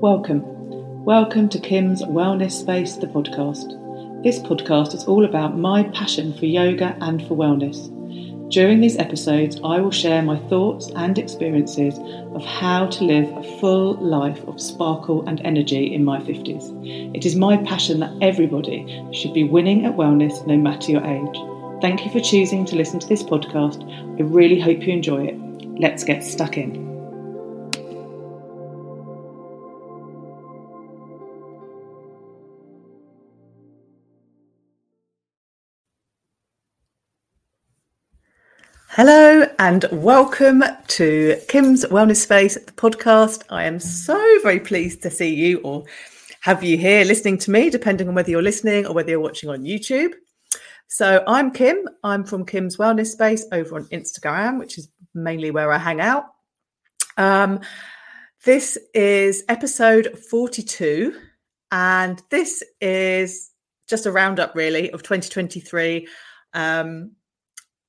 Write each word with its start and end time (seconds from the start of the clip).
Welcome. 0.00 0.44
Welcome 1.04 1.48
to 1.48 1.58
Kim's 1.58 2.02
Wellness 2.02 2.52
Space, 2.52 2.94
the 2.94 3.08
podcast. 3.08 4.22
This 4.22 4.38
podcast 4.38 4.94
is 4.94 5.02
all 5.06 5.24
about 5.24 5.58
my 5.58 5.82
passion 5.82 6.32
for 6.38 6.46
yoga 6.46 6.96
and 7.00 7.20
for 7.26 7.34
wellness. 7.34 7.88
During 8.48 8.78
these 8.78 8.96
episodes, 8.96 9.56
I 9.64 9.80
will 9.80 9.90
share 9.90 10.22
my 10.22 10.38
thoughts 10.48 10.92
and 10.94 11.18
experiences 11.18 11.98
of 12.32 12.44
how 12.44 12.86
to 12.86 13.02
live 13.02 13.28
a 13.36 13.58
full 13.58 13.94
life 13.94 14.38
of 14.46 14.60
sparkle 14.60 15.26
and 15.26 15.40
energy 15.44 15.92
in 15.92 16.04
my 16.04 16.20
50s. 16.20 17.16
It 17.16 17.26
is 17.26 17.34
my 17.34 17.56
passion 17.56 17.98
that 17.98 18.14
everybody 18.22 19.04
should 19.12 19.34
be 19.34 19.42
winning 19.42 19.84
at 19.84 19.96
wellness 19.96 20.46
no 20.46 20.56
matter 20.56 20.92
your 20.92 21.04
age. 21.04 21.80
Thank 21.80 22.04
you 22.04 22.12
for 22.12 22.20
choosing 22.20 22.64
to 22.66 22.76
listen 22.76 23.00
to 23.00 23.08
this 23.08 23.24
podcast. 23.24 23.82
I 24.16 24.22
really 24.22 24.60
hope 24.60 24.86
you 24.86 24.92
enjoy 24.92 25.24
it. 25.24 25.36
Let's 25.80 26.04
get 26.04 26.22
stuck 26.22 26.56
in. 26.56 26.97
Hello 38.98 39.46
and 39.60 39.84
welcome 39.92 40.64
to 40.88 41.36
Kim's 41.46 41.84
Wellness 41.84 42.16
Space, 42.16 42.56
the 42.56 42.72
podcast. 42.72 43.44
I 43.48 43.62
am 43.62 43.78
so 43.78 44.18
very 44.42 44.58
pleased 44.58 45.02
to 45.02 45.10
see 45.12 45.32
you 45.32 45.60
or 45.60 45.84
have 46.40 46.64
you 46.64 46.76
here 46.76 47.04
listening 47.04 47.38
to 47.38 47.52
me, 47.52 47.70
depending 47.70 48.08
on 48.08 48.16
whether 48.16 48.28
you're 48.28 48.42
listening 48.42 48.86
or 48.86 48.94
whether 48.94 49.10
you're 49.10 49.20
watching 49.20 49.50
on 49.50 49.62
YouTube. 49.62 50.14
So 50.88 51.22
I'm 51.28 51.52
Kim. 51.52 51.88
I'm 52.02 52.24
from 52.24 52.44
Kim's 52.44 52.76
Wellness 52.76 53.12
Space 53.12 53.46
over 53.52 53.76
on 53.76 53.84
Instagram, 53.90 54.58
which 54.58 54.78
is 54.78 54.88
mainly 55.14 55.52
where 55.52 55.70
I 55.70 55.78
hang 55.78 56.00
out. 56.00 56.24
Um, 57.16 57.60
this 58.44 58.76
is 58.94 59.44
episode 59.48 60.18
42, 60.28 61.16
and 61.70 62.20
this 62.30 62.64
is 62.80 63.52
just 63.88 64.06
a 64.06 64.10
roundup, 64.10 64.56
really, 64.56 64.90
of 64.90 65.04
2023. 65.04 66.08
Um, 66.52 67.12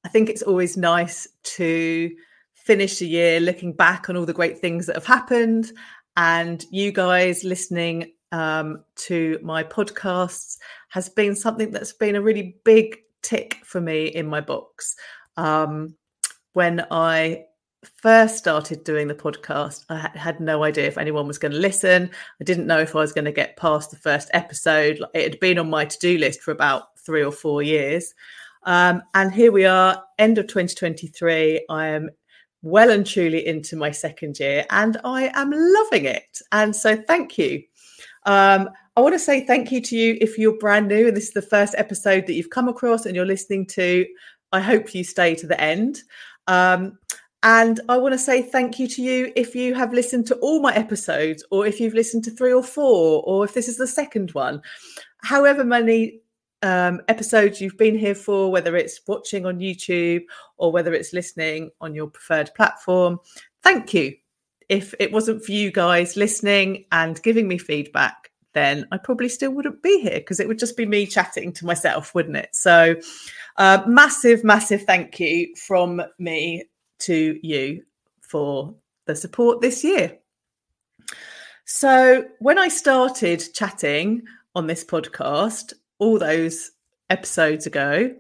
I 0.03 0.09
think 0.09 0.30
it's 0.30 0.42
always 0.42 0.78
nice 0.78 1.28
to 1.44 2.11
finish 2.53 3.02
a 3.02 3.05
year 3.05 3.39
looking 3.39 3.73
back 3.73 4.09
on 4.09 4.17
all 4.17 4.25
the 4.25 4.33
great 4.33 4.59
things 4.59 4.86
that 4.86 4.95
have 4.95 5.06
happened. 5.06 5.72
And 6.16 6.64
you 6.72 6.91
guys 6.91 7.44
listening 7.44 8.14
um, 8.31 8.83
to 8.95 9.39
my 9.41 9.64
podcasts 9.64 10.58
has 10.89 11.09
been 11.09 11.36
something 11.36 11.72
that's 11.72 11.94
been 11.94 12.16
a 12.16 12.22
really 12.22 12.58
big 12.64 12.97
tick 13.22 13.58
for 13.64 13.81
me 13.81 14.08
in 14.08 14.28
my 14.28 14.41
box. 14.41 14.95
Um, 15.38 15.95
when 16.53 16.86
I 16.91 17.45
first 17.84 18.38
started 18.38 18.84
doing 18.84 19.08
the 19.08 19.16
podcast, 19.16 19.86
I 19.89 20.09
had 20.17 20.39
no 20.39 20.63
idea 20.63 20.88
if 20.88 20.97
anyone 20.97 21.28
was 21.28 21.38
going 21.38 21.53
to 21.53 21.58
listen. 21.58 22.09
I 22.39 22.44
didn't 22.44 22.67
know 22.67 22.80
if 22.80 22.95
I 22.95 23.00
was 23.00 23.13
going 23.13 23.25
to 23.25 23.31
get 23.31 23.58
past 23.58 23.91
the 23.91 23.97
first 23.97 24.30
episode. 24.34 25.02
It 25.13 25.23
had 25.23 25.39
been 25.39 25.59
on 25.59 25.69
my 25.69 25.86
to 25.86 26.00
do 26.00 26.17
list 26.17 26.41
for 26.41 26.52
about 26.52 26.97
three 27.00 27.23
or 27.23 27.31
four 27.31 27.61
years. 27.63 28.13
Um, 28.63 29.02
and 29.13 29.33
here 29.33 29.52
we 29.52 29.65
are, 29.65 30.03
end 30.17 30.38
of 30.38 30.47
2023. 30.47 31.65
I 31.69 31.88
am 31.88 32.09
well 32.61 32.91
and 32.91 33.05
truly 33.05 33.45
into 33.47 33.75
my 33.75 33.91
second 33.91 34.39
year 34.39 34.66
and 34.69 34.97
I 35.03 35.31
am 35.33 35.51
loving 35.51 36.05
it. 36.05 36.41
And 36.51 36.75
so 36.75 36.95
thank 36.95 37.38
you. 37.38 37.63
Um, 38.25 38.69
I 38.97 39.01
want 39.01 39.16
to 39.16 39.19
say 39.19 39.45
thank 39.45 39.71
you 39.71 39.81
to 39.81 39.95
you 39.95 40.17
if 40.19 40.38
you're 40.38 40.57
brand 40.57 40.89
new 40.89 41.07
and 41.07 41.16
this 41.16 41.29
is 41.29 41.33
the 41.33 41.41
first 41.41 41.73
episode 41.77 42.27
that 42.27 42.33
you've 42.33 42.49
come 42.49 42.67
across 42.67 43.05
and 43.05 43.16
you're 43.16 43.25
listening 43.25 43.66
to. 43.67 44.05
I 44.51 44.59
hope 44.59 44.94
you 44.94 45.03
stay 45.03 45.35
to 45.35 45.47
the 45.47 45.59
end. 45.59 46.01
Um, 46.47 46.97
and 47.44 47.79
I 47.88 47.97
want 47.97 48.13
to 48.13 48.19
say 48.19 48.41
thank 48.41 48.79
you 48.79 48.88
to 48.89 49.01
you 49.01 49.31
if 49.38 49.55
you 49.55 49.73
have 49.73 49.94
listened 49.94 50.28
to 50.28 50.35
all 50.38 50.61
my 50.61 50.73
episodes, 50.73 51.44
or 51.51 51.66
if 51.66 51.79
you've 51.79 51.94
listened 51.94 52.25
to 52.25 52.31
three 52.31 52.51
or 52.51 52.63
four, 52.63 53.23
or 53.25 53.45
if 53.45 53.53
this 53.53 53.69
is 53.69 53.78
the 53.78 53.88
second 53.88 54.31
one. 54.31 54.61
However 55.23 55.63
many 55.63 56.19
um, 56.62 57.02
episodes 57.08 57.62
you've 57.62 57.78
been 57.78 57.97
here 57.97 58.16
for, 58.16 58.52
whether 58.52 58.75
it's 58.75 59.02
watching 59.08 59.46
on 59.46 59.59
YouTube 59.59 60.24
or 60.58 60.72
whether 60.72 60.94
it's 60.94 61.14
listening 61.14 61.72
on 61.81 61.96
your 61.96 62.08
preferred 62.08 62.52
platform. 62.56 63.20
Thank 63.64 63.94
you. 63.94 64.16
If 64.68 64.94
it 65.00 65.12
wasn't 65.12 65.44
for 65.44 65.52
you 65.52 65.72
guys 65.72 66.16
listening 66.16 66.86
and 66.92 67.22
giving 67.24 67.47
me 67.47 67.58
feedback, 67.58 68.31
then 68.53 68.88
I 68.92 68.97
probably 68.97 69.30
still 69.30 69.52
wouldn't 69.52 69.81
be 69.81 70.02
here 70.02 70.20
because 70.20 70.40
it 70.40 70.47
would 70.47 70.59
just 70.59 70.78
be 70.78 70.86
me 70.86 71.06
chatting 71.06 71.53
to 71.53 71.66
myself, 71.66 72.14
wouldn't 72.14 72.38
it? 72.38 72.50
So, 72.53 72.96
uh, 73.58 73.84
massive, 73.88 74.44
massive 74.44 74.84
thank 74.84 75.20
you 75.20 75.56
from 75.56 76.02
me 76.18 76.66
to 77.00 77.40
you 77.41 77.84
for 78.22 78.76
the 79.06 79.16
support 79.16 79.62
this 79.62 79.84
year. 79.84 80.18
So, 81.66 82.26
when 82.40 82.58
I 82.58 82.68
started 82.68 83.44
chatting 83.53 84.24
on 84.56 84.68
this 84.68 84.84
podcast, 84.84 85.74
all 85.99 86.17
those 86.17 86.71
episodes 87.09 87.67
ago. 87.67 88.15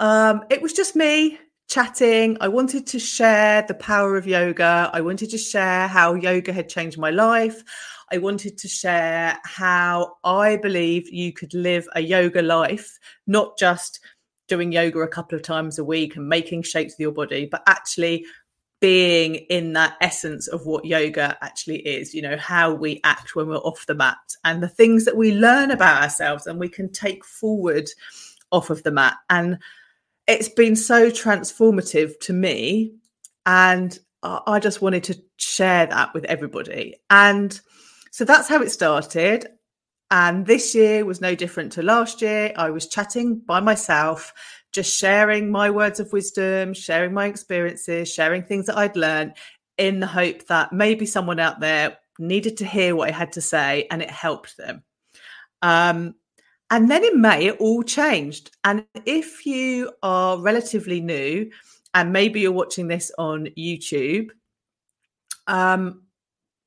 Um, 0.00 0.44
it 0.50 0.62
was 0.62 0.72
just 0.72 0.96
me 0.96 1.38
chatting. 1.68 2.36
I 2.40 2.48
wanted 2.48 2.86
to 2.88 2.98
share 2.98 3.62
the 3.62 3.74
power 3.74 4.16
of 4.16 4.26
yoga. 4.26 4.90
I 4.92 5.00
wanted 5.00 5.30
to 5.30 5.38
share 5.38 5.88
how 5.88 6.14
yoga 6.14 6.52
had 6.52 6.68
changed 6.68 6.98
my 6.98 7.10
life. 7.10 7.62
I 8.10 8.18
wanted 8.18 8.58
to 8.58 8.68
share 8.68 9.38
how 9.44 10.16
I 10.22 10.56
believe 10.56 11.10
you 11.10 11.32
could 11.32 11.54
live 11.54 11.88
a 11.94 12.00
yoga 12.00 12.42
life, 12.42 12.98
not 13.26 13.56
just 13.58 14.00
doing 14.48 14.70
yoga 14.70 15.00
a 15.00 15.08
couple 15.08 15.34
of 15.34 15.42
times 15.42 15.78
a 15.78 15.84
week 15.84 16.16
and 16.16 16.28
making 16.28 16.62
shapes 16.62 16.92
with 16.92 17.00
your 17.00 17.12
body, 17.12 17.46
but 17.50 17.62
actually 17.66 18.26
being 18.82 19.36
in 19.36 19.74
that 19.74 19.96
essence 20.00 20.48
of 20.48 20.66
what 20.66 20.84
yoga 20.84 21.38
actually 21.40 21.78
is, 21.78 22.12
you 22.12 22.20
know, 22.20 22.36
how 22.36 22.74
we 22.74 23.00
act 23.04 23.36
when 23.36 23.46
we're 23.46 23.56
off 23.58 23.86
the 23.86 23.94
mat 23.94 24.18
and 24.44 24.60
the 24.60 24.68
things 24.68 25.04
that 25.04 25.16
we 25.16 25.32
learn 25.32 25.70
about 25.70 26.02
ourselves 26.02 26.48
and 26.48 26.58
we 26.58 26.68
can 26.68 26.90
take 26.90 27.24
forward 27.24 27.88
off 28.50 28.70
of 28.70 28.82
the 28.82 28.90
mat. 28.90 29.14
And 29.30 29.60
it's 30.26 30.48
been 30.48 30.74
so 30.74 31.10
transformative 31.10 32.18
to 32.22 32.32
me. 32.32 32.92
And 33.46 33.96
I 34.24 34.58
just 34.58 34.82
wanted 34.82 35.04
to 35.04 35.22
share 35.36 35.86
that 35.86 36.12
with 36.12 36.24
everybody. 36.24 36.96
And 37.08 37.58
so 38.10 38.24
that's 38.24 38.48
how 38.48 38.62
it 38.62 38.72
started. 38.72 39.46
And 40.10 40.44
this 40.44 40.74
year 40.74 41.04
was 41.04 41.20
no 41.20 41.36
different 41.36 41.70
to 41.72 41.82
last 41.82 42.20
year. 42.20 42.52
I 42.56 42.70
was 42.70 42.88
chatting 42.88 43.38
by 43.38 43.60
myself 43.60 44.34
just 44.72 44.98
sharing 44.98 45.50
my 45.50 45.70
words 45.70 46.00
of 46.00 46.12
wisdom, 46.12 46.74
sharing 46.74 47.12
my 47.12 47.26
experiences, 47.26 48.12
sharing 48.12 48.42
things 48.42 48.66
that 48.66 48.78
I'd 48.78 48.96
learned 48.96 49.34
in 49.78 50.00
the 50.00 50.06
hope 50.06 50.46
that 50.46 50.72
maybe 50.72 51.06
someone 51.06 51.40
out 51.40 51.60
there 51.60 51.98
needed 52.18 52.56
to 52.58 52.66
hear 52.66 52.94
what 52.96 53.08
I 53.08 53.12
had 53.12 53.32
to 53.32 53.40
say 53.40 53.86
and 53.90 54.02
it 54.02 54.10
helped 54.10 54.56
them. 54.56 54.82
Um, 55.60 56.14
and 56.70 56.90
then 56.90 57.04
in 57.04 57.20
May, 57.20 57.46
it 57.46 57.56
all 57.58 57.82
changed. 57.82 58.50
And 58.64 58.86
if 59.04 59.44
you 59.44 59.92
are 60.02 60.38
relatively 60.40 61.00
new 61.00 61.50
and 61.92 62.12
maybe 62.12 62.40
you're 62.40 62.52
watching 62.52 62.88
this 62.88 63.12
on 63.18 63.48
YouTube, 63.58 64.30
um, 65.46 66.02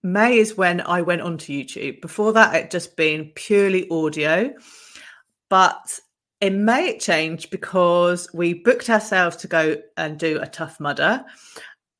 May 0.03 0.37
is 0.37 0.55
when 0.55 0.81
I 0.81 1.01
went 1.01 1.21
onto 1.21 1.51
YouTube. 1.51 2.01
Before 2.01 2.33
that, 2.33 2.53
it 2.55 2.69
just 2.69 2.95
been 2.95 3.31
purely 3.33 3.89
audio. 3.89 4.53
But 5.49 5.99
in 6.41 6.65
May, 6.65 6.89
it 6.89 6.99
changed 6.99 7.49
because 7.49 8.27
we 8.33 8.53
booked 8.53 8.89
ourselves 8.89 9.37
to 9.37 9.47
go 9.47 9.77
and 9.97 10.19
do 10.19 10.39
a 10.41 10.47
tough 10.47 10.79
mudder. 10.79 11.23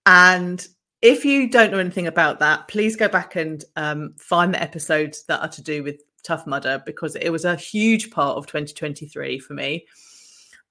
And 0.05 0.65
if 1.01 1.23
you 1.23 1.49
don't 1.49 1.71
know 1.71 1.79
anything 1.79 2.07
about 2.07 2.39
that, 2.39 2.67
please 2.67 2.95
go 2.95 3.07
back 3.07 3.35
and 3.35 3.63
um, 3.75 4.15
find 4.17 4.53
the 4.53 4.61
episodes 4.61 5.23
that 5.25 5.41
are 5.41 5.49
to 5.49 5.61
do 5.61 5.83
with 5.83 6.01
Tough 6.23 6.47
Mudder 6.47 6.81
because 6.85 7.15
it 7.15 7.29
was 7.29 7.45
a 7.45 7.55
huge 7.55 8.11
part 8.11 8.37
of 8.37 8.47
2023 8.47 9.39
for 9.39 9.53
me. 9.53 9.85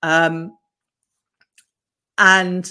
Um, 0.02 0.56
and 2.18 2.70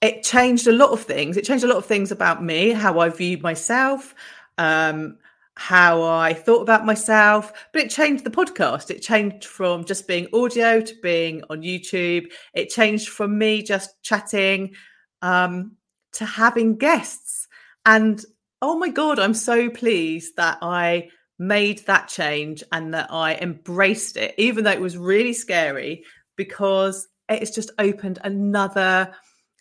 it 0.00 0.22
changed 0.22 0.66
a 0.66 0.72
lot 0.72 0.90
of 0.90 1.02
things. 1.02 1.36
It 1.36 1.44
changed 1.44 1.64
a 1.64 1.68
lot 1.68 1.76
of 1.76 1.86
things 1.86 2.10
about 2.10 2.42
me, 2.42 2.70
how 2.70 2.98
I 3.00 3.08
viewed 3.08 3.42
myself, 3.42 4.14
um, 4.58 5.18
how 5.56 6.02
I 6.02 6.32
thought 6.32 6.62
about 6.62 6.86
myself, 6.86 7.52
but 7.72 7.82
it 7.82 7.90
changed 7.90 8.24
the 8.24 8.30
podcast. 8.30 8.90
It 8.90 9.02
changed 9.02 9.44
from 9.44 9.84
just 9.84 10.08
being 10.08 10.28
audio 10.32 10.80
to 10.80 10.94
being 11.02 11.42
on 11.50 11.62
YouTube. 11.62 12.30
It 12.54 12.70
changed 12.70 13.08
from 13.08 13.36
me 13.36 13.62
just 13.62 14.02
chatting 14.02 14.74
um, 15.20 15.76
to 16.14 16.24
having 16.24 16.76
guests. 16.76 17.48
And 17.84 18.24
oh 18.62 18.78
my 18.78 18.88
God, 18.88 19.18
I'm 19.18 19.34
so 19.34 19.68
pleased 19.68 20.36
that 20.36 20.58
I 20.62 21.10
made 21.38 21.80
that 21.86 22.08
change 22.08 22.62
and 22.72 22.94
that 22.94 23.08
I 23.10 23.34
embraced 23.34 24.16
it, 24.16 24.34
even 24.38 24.64
though 24.64 24.70
it 24.70 24.80
was 24.80 24.96
really 24.96 25.32
scary, 25.32 26.04
because 26.36 27.08
it's 27.28 27.50
just 27.50 27.70
opened 27.78 28.20
another 28.24 29.12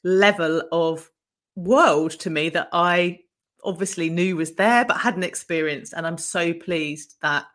level 0.03 0.63
of 0.71 1.09
world 1.55 2.11
to 2.11 2.29
me 2.29 2.49
that 2.49 2.69
I 2.71 3.19
obviously 3.63 4.09
knew 4.09 4.35
was 4.35 4.53
there 4.55 4.85
but 4.85 4.97
hadn't 4.97 5.23
experienced. 5.23 5.93
And 5.93 6.05
I'm 6.05 6.17
so 6.17 6.53
pleased 6.53 7.15
that 7.21 7.45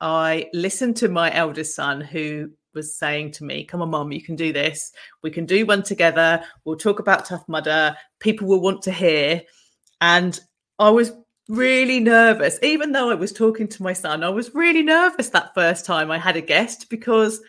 I 0.00 0.48
listened 0.52 0.96
to 0.98 1.08
my 1.08 1.34
eldest 1.34 1.74
son 1.74 2.00
who 2.00 2.50
was 2.74 2.96
saying 2.96 3.32
to 3.32 3.44
me, 3.44 3.64
Come 3.64 3.82
on, 3.82 3.90
mom, 3.90 4.12
you 4.12 4.22
can 4.22 4.36
do 4.36 4.52
this. 4.52 4.92
We 5.22 5.30
can 5.30 5.46
do 5.46 5.66
one 5.66 5.82
together. 5.82 6.42
We'll 6.64 6.76
talk 6.76 7.00
about 7.00 7.26
Tough 7.26 7.44
Mudder. 7.48 7.96
People 8.18 8.48
will 8.48 8.60
want 8.60 8.82
to 8.82 8.92
hear. 8.92 9.42
And 10.00 10.38
I 10.78 10.90
was 10.90 11.12
really 11.48 12.00
nervous. 12.00 12.58
Even 12.62 12.92
though 12.92 13.10
I 13.10 13.14
was 13.14 13.32
talking 13.32 13.68
to 13.68 13.82
my 13.82 13.92
son, 13.92 14.22
I 14.22 14.30
was 14.30 14.54
really 14.54 14.82
nervous 14.82 15.28
that 15.30 15.54
first 15.54 15.84
time 15.84 16.10
I 16.10 16.18
had 16.18 16.36
a 16.36 16.40
guest 16.40 16.88
because 16.88 17.40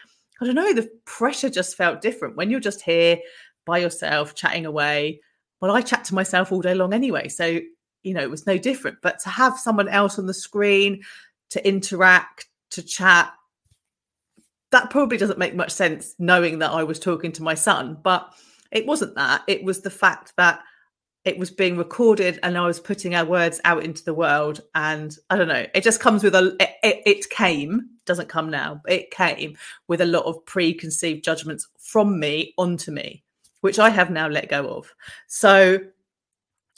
I 0.42 0.46
don't 0.46 0.56
know, 0.56 0.74
the 0.74 0.90
pressure 1.06 1.50
just 1.50 1.78
felt 1.78 2.02
different 2.02 2.36
when 2.36 2.50
you're 2.50 2.60
just 2.60 2.82
here 2.82 3.20
by 3.66 3.78
yourself 3.78 4.34
chatting 4.34 4.66
away. 4.66 5.22
Well, 5.62 5.76
I 5.76 5.82
chat 5.82 6.06
to 6.06 6.16
myself 6.16 6.52
all 6.52 6.62
day 6.62 6.74
long 6.74 6.94
anyway. 6.94 7.28
So, 7.28 7.60
you 8.04 8.14
know, 8.14 8.22
it 8.22 8.32
was 8.32 8.48
no 8.48 8.58
different. 8.58 8.98
But 9.02 9.20
to 9.20 9.30
have 9.30 9.60
someone 9.60 9.88
else 9.88 10.18
on 10.18 10.26
the 10.26 10.34
screen 10.34 11.04
to 11.52 11.68
interact, 11.68 12.48
to 12.72 12.82
chat, 12.82 13.32
that 14.72 14.90
probably 14.90 15.18
doesn't 15.18 15.38
make 15.38 15.54
much 15.54 15.72
sense 15.72 16.16
knowing 16.18 16.60
that 16.60 16.72
I 16.72 16.84
was 16.84 17.00
talking 17.00 17.32
to 17.34 17.44
my 17.44 17.54
son. 17.54 17.98
But 18.02 18.34
it 18.72 18.86
wasn't 18.86 19.16
that. 19.16 19.44
It 19.48 19.64
was 19.64 19.82
the 19.82 19.90
fact 19.90 20.34
that 20.38 20.62
it 21.24 21.38
was 21.38 21.52
being 21.52 21.78
recorded 21.78 22.40
and 22.42 22.58
I 22.58 22.66
was 22.66 22.80
putting 22.80 23.14
our 23.14 23.26
words 23.26 23.62
out 23.64 23.84
into 23.84 24.04
the 24.04 24.14
world. 24.14 24.62
And 24.74 25.16
I 25.30 25.38
don't 25.38 25.48
know, 25.48 25.66
it 25.74 25.84
just 25.84 26.00
comes 26.00 26.24
with 26.24 26.34
a, 26.34 26.56
it, 26.60 27.02
it, 27.06 27.30
came, 27.30 27.90
doesn't 28.06 28.30
come 28.30 28.50
now, 28.50 28.82
it 28.88 29.12
came 29.12 29.58
with 29.88 30.02
a 30.02 30.06
lot 30.06 30.26
of 30.26 30.44
preconceived 30.46 31.24
judgments 31.24 31.68
from 31.80 32.20
me 32.20 32.54
onto 32.58 32.92
me, 32.92 33.24
which 33.62 33.80
I 33.80 33.90
have 33.90 34.10
now 34.10 34.28
let 34.28 34.50
go 34.50 34.68
of. 34.68 34.94
So 35.28 35.80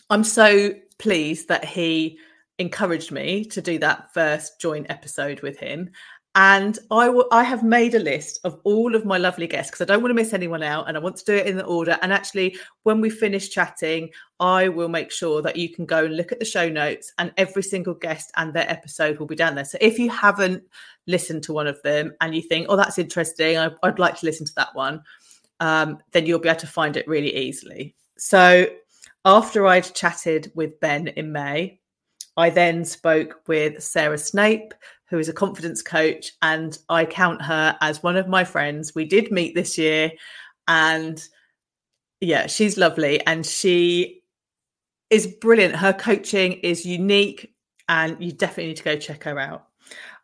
I'm 0.09 0.23
so 0.23 0.73
pleased 0.99 1.47
that 1.47 1.65
he 1.65 2.19
encouraged 2.59 3.11
me 3.11 3.43
to 3.45 3.61
do 3.61 3.79
that 3.79 4.13
first 4.13 4.61
joint 4.61 4.85
episode 4.89 5.41
with 5.41 5.57
him 5.57 5.89
and 6.35 6.79
I 6.89 7.09
will 7.09 7.27
I 7.31 7.43
have 7.43 7.63
made 7.63 7.93
a 7.93 7.99
list 7.99 8.39
of 8.43 8.59
all 8.63 8.95
of 8.95 9.05
my 9.05 9.17
lovely 9.19 9.45
guests 9.45 9.69
because 9.69 9.81
I 9.81 9.85
don't 9.85 10.01
want 10.01 10.09
to 10.09 10.15
miss 10.15 10.33
anyone 10.33 10.63
out 10.63 10.87
and 10.87 10.97
I 10.97 10.99
want 10.99 11.15
to 11.17 11.25
do 11.25 11.35
it 11.35 11.45
in 11.45 11.57
the 11.57 11.65
order. 11.65 11.97
And 12.01 12.11
actually, 12.11 12.57
when 12.83 13.01
we 13.01 13.11
finish 13.11 13.49
chatting, 13.49 14.09
I 14.39 14.67
will 14.67 14.89
make 14.89 15.11
sure 15.11 15.43
that 15.43 15.57
you 15.57 15.69
can 15.69 15.85
go 15.85 16.05
and 16.05 16.17
look 16.17 16.31
at 16.31 16.39
the 16.39 16.45
show 16.45 16.67
notes 16.67 17.13
and 17.19 17.31
every 17.37 17.61
single 17.61 17.93
guest 17.93 18.31
and 18.35 18.51
their 18.51 18.69
episode 18.69 19.19
will 19.19 19.27
be 19.27 19.35
down 19.35 19.53
there. 19.53 19.65
So 19.65 19.77
if 19.79 19.99
you 19.99 20.09
haven't 20.09 20.63
listened 21.05 21.43
to 21.43 21.53
one 21.53 21.67
of 21.67 21.79
them 21.83 22.13
and 22.19 22.33
you 22.33 22.41
think, 22.41 22.65
oh, 22.67 22.77
that's 22.77 22.97
interesting, 22.97 23.59
I, 23.59 23.69
would 23.83 23.99
like 23.99 24.19
to 24.19 24.25
listen 24.25 24.47
to 24.47 24.55
that 24.55 24.73
one, 24.73 25.03
um, 25.63 25.99
then 26.11 26.25
you'll 26.25 26.39
be 26.39 26.49
able 26.49 26.59
to 26.59 26.67
find 26.67 26.97
it 26.97 27.07
really 27.07 27.33
easily. 27.33 27.95
So 28.17 28.67
after 29.23 29.65
I'd 29.65 29.95
chatted 29.95 30.51
with 30.55 30.77
Benn 30.81 31.07
in 31.07 31.31
May, 31.31 31.79
I 32.35 32.49
then 32.49 32.83
spoke 32.83 33.39
with 33.47 33.81
Sarah 33.81 34.17
Snape, 34.17 34.73
who 35.09 35.19
is 35.19 35.29
a 35.29 35.33
confidence 35.33 35.81
coach, 35.81 36.33
and 36.41 36.77
I 36.89 37.05
count 37.05 37.41
her 37.43 37.77
as 37.79 38.03
one 38.03 38.17
of 38.17 38.27
my 38.27 38.43
friends. 38.43 38.93
We 38.93 39.05
did 39.05 39.31
meet 39.31 39.55
this 39.55 39.77
year, 39.77 40.11
and 40.67 41.23
yeah, 42.19 42.47
she's 42.47 42.77
lovely 42.77 43.25
and 43.25 43.45
she 43.45 44.21
is 45.09 45.27
brilliant. 45.27 45.77
Her 45.77 45.93
coaching 45.93 46.53
is 46.53 46.85
unique, 46.85 47.53
and 47.87 48.21
you 48.21 48.33
definitely 48.33 48.67
need 48.67 48.77
to 48.77 48.83
go 48.83 48.97
check 48.97 49.23
her 49.23 49.39
out. 49.39 49.67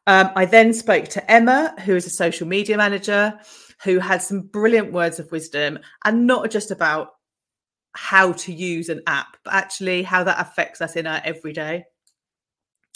Um, 0.05 0.31
I 0.35 0.43
then 0.43 0.73
spoke 0.73 1.07
to 1.09 1.31
Emma, 1.31 1.75
who 1.85 1.95
is 1.95 2.05
a 2.05 2.09
social 2.09 2.47
media 2.47 2.75
manager, 2.75 3.39
who 3.83 3.99
had 3.99 4.21
some 4.21 4.41
brilliant 4.41 4.91
words 4.91 5.19
of 5.19 5.31
wisdom, 5.31 5.79
and 6.05 6.27
not 6.27 6.51
just 6.51 6.71
about 6.71 7.11
how 7.93 8.33
to 8.33 8.53
use 8.53 8.89
an 8.89 9.01
app, 9.07 9.37
but 9.43 9.53
actually 9.53 10.03
how 10.03 10.23
that 10.23 10.39
affects 10.39 10.81
us 10.81 10.95
in 10.95 11.07
our 11.07 11.21
everyday 11.23 11.83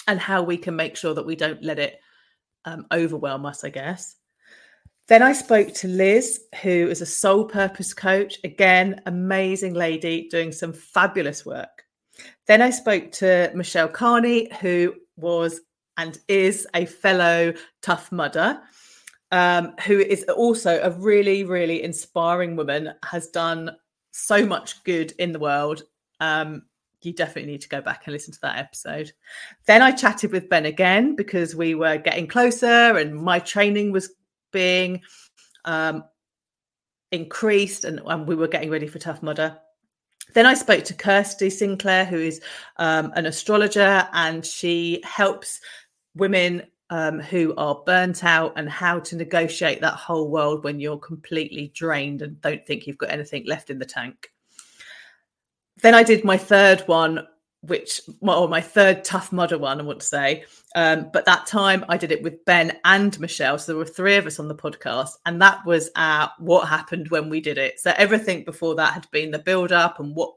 and 0.07 0.19
how 0.19 0.43
we 0.43 0.57
can 0.57 0.75
make 0.75 0.95
sure 0.95 1.13
that 1.13 1.25
we 1.25 1.35
don't 1.35 1.63
let 1.63 1.79
it 1.79 1.99
um, 2.65 2.85
overwhelm 2.91 3.45
us, 3.45 3.63
I 3.63 3.69
guess. 3.69 4.15
Then 5.07 5.21
I 5.21 5.33
spoke 5.33 5.73
to 5.75 5.87
Liz, 5.87 6.41
who 6.61 6.69
is 6.69 7.01
a 7.01 7.05
soul 7.05 7.45
purpose 7.45 7.93
coach. 7.93 8.37
Again, 8.43 9.01
amazing 9.05 9.73
lady 9.73 10.29
doing 10.29 10.51
some 10.51 10.71
fabulous 10.71 11.45
work. 11.45 11.83
Then 12.47 12.61
I 12.61 12.69
spoke 12.69 13.11
to 13.13 13.51
Michelle 13.53 13.89
Carney, 13.89 14.49
who 14.61 14.93
was 15.17 15.61
and 15.97 16.17
is 16.27 16.67
a 16.73 16.85
fellow 16.85 17.53
tough 17.81 18.11
mudder, 18.11 18.61
um, 19.33 19.73
who 19.87 19.97
is 19.97 20.23
also 20.25 20.79
a 20.83 20.91
really, 20.91 21.43
really 21.43 21.81
inspiring 21.81 22.55
woman, 22.55 22.93
has 23.03 23.27
done 23.29 23.71
so 24.11 24.45
much 24.45 24.83
good 24.83 25.11
in 25.17 25.31
the 25.31 25.39
world. 25.39 25.81
Um, 26.19 26.65
you 27.01 27.13
definitely 27.13 27.51
need 27.51 27.61
to 27.61 27.67
go 27.67 27.81
back 27.81 28.03
and 28.05 28.13
listen 28.13 28.31
to 28.31 28.41
that 28.41 28.59
episode. 28.59 29.11
Then 29.65 29.81
I 29.81 29.89
chatted 29.89 30.31
with 30.31 30.49
Benn 30.49 30.67
again 30.67 31.15
because 31.15 31.55
we 31.55 31.73
were 31.73 31.97
getting 31.97 32.27
closer 32.27 32.67
and 32.67 33.15
my 33.15 33.39
training 33.39 33.91
was 33.91 34.13
being 34.51 35.01
um, 35.65 36.03
increased 37.11 37.85
and, 37.85 38.01
and, 38.05 38.27
we 38.27 38.35
were 38.35 38.47
getting 38.47 38.69
ready 38.69 38.85
for 38.85 38.99
Tough 38.99 39.23
Mudder. 39.23 39.57
Then 40.35 40.45
I 40.45 40.53
spoke 40.53 40.83
to 40.85 40.93
Kirsty 40.93 41.49
Sinclair, 41.49 42.05
who 42.05 42.17
is 42.17 42.39
um, 42.77 43.11
an 43.15 43.25
astrologer, 43.25 44.07
and 44.13 44.45
she 44.45 45.01
helps 45.03 45.59
women 46.15 46.61
um, 46.93 47.19
who 47.19 47.55
are 47.57 47.81
burnt 47.87 48.23
out 48.23 48.53
and 48.55 48.69
how 48.69 48.99
to 48.99 49.15
negotiate 49.15 49.81
that 49.81 49.95
whole 49.95 50.29
world 50.29 50.63
when 50.63 50.79
you're 50.79 50.99
completely 50.99 51.71
drained 51.73 52.21
and 52.21 52.39
don't 52.39 52.63
think 52.67 52.85
you've 52.85 52.99
got 52.99 53.09
anything 53.09 53.43
left 53.47 53.71
in 53.71 53.79
the 53.79 53.85
tank. 53.85 54.29
Then 55.81 55.95
I 55.95 56.03
did 56.03 56.23
my 56.23 56.37
third 56.37 56.81
one, 56.81 57.27
which 57.61 57.99
well, 58.19 58.47
my 58.47 58.61
third 58.61 59.03
tough 59.03 59.31
mudder 59.31 59.57
one, 59.57 59.79
I 59.79 59.83
want 59.83 60.01
to 60.01 60.05
say. 60.05 60.43
Um, 60.75 61.09
but 61.11 61.25
that 61.25 61.47
time 61.47 61.83
I 61.89 61.97
did 61.97 62.11
it 62.11 62.21
with 62.21 62.45
Benn 62.45 62.77
and 62.85 63.19
Michelle. 63.19 63.57
So 63.57 63.71
there 63.71 63.79
were 63.79 63.85
three 63.85 64.17
of 64.17 64.27
us 64.27 64.37
on 64.37 64.47
the 64.47 64.53
podcast, 64.53 65.13
and 65.25 65.41
that 65.41 65.65
was 65.65 65.89
uh, 65.95 66.27
what 66.37 66.67
happened 66.67 67.09
when 67.09 67.27
we 67.27 67.41
did 67.41 67.57
it. 67.57 67.79
So 67.79 67.91
everything 67.97 68.43
before 68.43 68.75
that 68.75 68.93
had 68.93 69.09
been 69.09 69.31
the 69.31 69.39
build 69.39 69.71
up 69.71 69.99
and 69.99 70.15
what 70.15 70.35